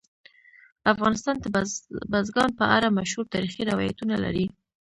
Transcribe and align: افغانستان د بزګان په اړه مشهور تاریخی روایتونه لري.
افغانستان 0.93 1.35
د 1.39 1.45
بزګان 2.11 2.49
په 2.59 2.65
اړه 2.75 2.95
مشهور 2.99 3.25
تاریخی 3.33 3.63
روایتونه 3.71 4.15
لري. 4.23 4.45